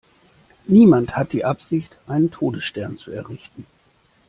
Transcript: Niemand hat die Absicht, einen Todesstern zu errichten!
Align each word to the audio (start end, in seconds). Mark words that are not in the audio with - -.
Niemand 0.65 1.15
hat 1.15 1.31
die 1.31 1.45
Absicht, 1.45 1.95
einen 2.07 2.31
Todesstern 2.31 2.97
zu 2.97 3.11
errichten! 3.11 3.67